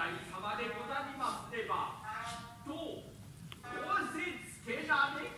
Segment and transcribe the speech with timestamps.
[0.00, 3.84] 在様でござりますればきっと仰
[4.16, 5.28] せつけられ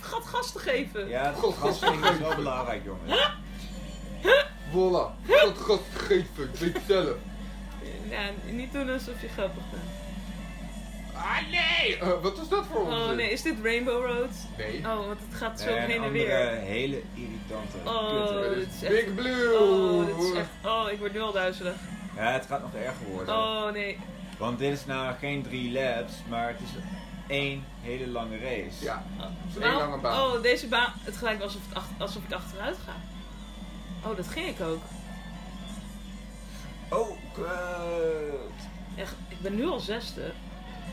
[0.00, 1.08] gat gas te geven.
[1.08, 3.30] Ja, het gasting is wel belangrijk, jongens.
[4.70, 5.26] Voilà.
[5.26, 6.44] Dat gaat geven.
[6.52, 7.14] Ik weet het zelf.
[8.10, 8.20] Ja,
[8.50, 9.82] niet doen alsof je grappig bent.
[11.14, 11.96] Ah nee!
[11.98, 12.98] Eh, wat is dat voor onzin?
[13.00, 14.30] Oh nee, is dit Rainbow Road?
[14.58, 14.78] Nee.
[14.78, 16.50] Oh, want het gaat zo En heen en weer.
[16.50, 18.94] hele irritante Oh, dit is echt...
[18.94, 19.58] Big Blue!
[19.58, 20.48] Oh, dit is echt...
[20.64, 21.74] Oh, ik word nu al duizelig.
[22.16, 23.34] Ja, het gaat nog erger worden.
[23.34, 23.98] Oh nee.
[24.38, 26.70] Want dit is nou geen drie laps, maar het is
[27.30, 28.84] één hele lange race.
[28.84, 29.04] Ja,
[29.48, 30.20] is één Waarom- lange baan.
[30.36, 30.92] Oh, deze baan...
[31.02, 32.92] Het lijkt alsof, het ach- alsof ik achteruit ga.
[34.10, 34.82] Oh, dat ging ik ook.
[36.88, 38.68] Oh, kut.
[38.96, 40.32] Echt, ik ben nu al zesde.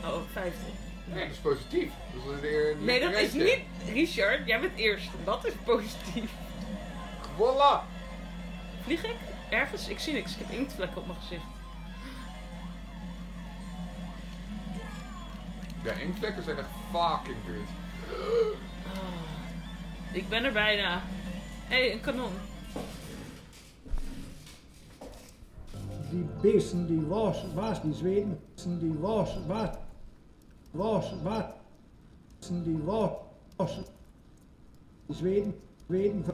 [0.04, 0.58] Oh, vijfde.
[1.04, 1.90] Nee, dat is positief.
[2.14, 3.58] Dat is de, de, Nee, dat is niet...
[3.92, 5.10] Richard, jij bent eerste.
[5.24, 6.30] Dat is positief.
[7.36, 7.80] Voilà!
[8.84, 9.14] Vlieg ik?
[9.50, 9.88] Ergens?
[9.88, 10.32] Ik zie niks.
[10.32, 11.42] Ik heb inktvlekken op mijn gezicht.
[15.88, 17.68] Ja, inktvlekken zijn echt fucking kut.
[18.12, 18.56] Oh,
[20.12, 21.02] ik ben er bijna.
[21.64, 22.32] Hé, hey, een kanon.
[26.10, 28.40] Die beesten die was, was die Zweden,
[28.78, 29.70] die was, was,
[30.70, 31.44] was, was,
[32.48, 33.10] die was,
[33.56, 33.80] was,
[35.06, 36.24] die Zweden, Zweden,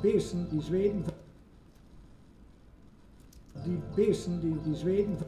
[0.00, 1.04] beesten die Zweden,
[3.64, 5.18] die beesten die, die Zweden,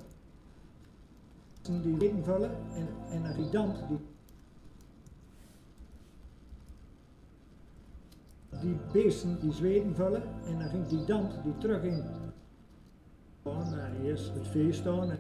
[1.62, 3.98] die Zweden vullen en, en een ridant die
[8.60, 12.04] die beesten die Zweden vullen en dan ging die dant die terug in
[13.44, 15.18] naar eerst het feest aan.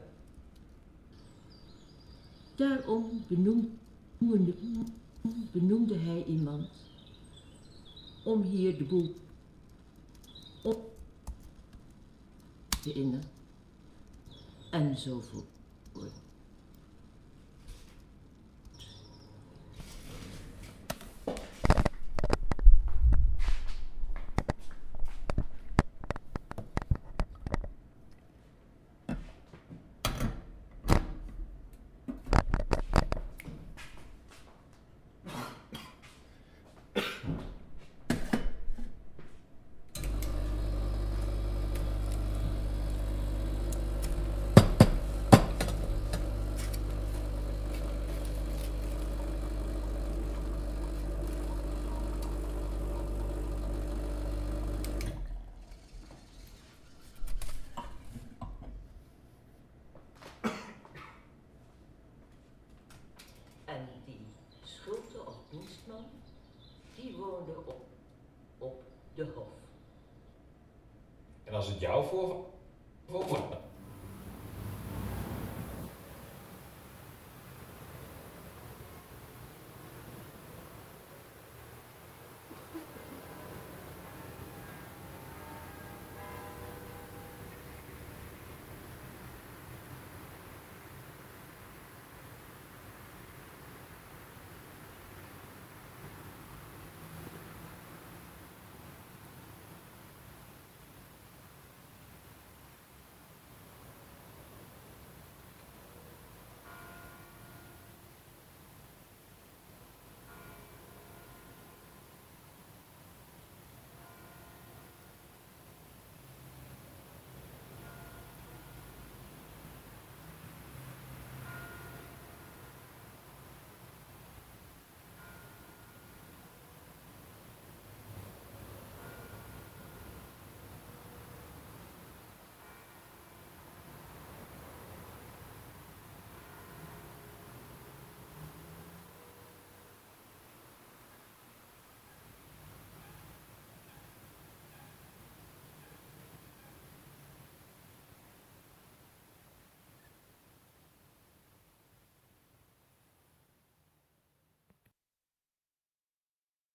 [2.54, 4.54] Daarom benoemde,
[5.52, 6.68] benoemde hij iemand
[8.24, 9.14] om hier de boel
[10.62, 10.90] op
[12.82, 13.22] te innen.
[14.70, 15.52] Enzovoort.
[63.72, 64.20] En die
[64.64, 66.04] schulte of dienstman,
[66.94, 67.86] die woonde op,
[68.58, 68.82] op
[69.34, 69.46] hof.
[71.44, 72.46] En als het jou voor, voor